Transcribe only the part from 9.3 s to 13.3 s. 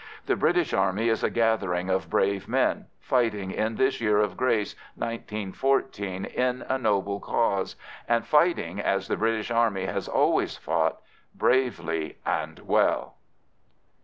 Army has always fought, bravely and well.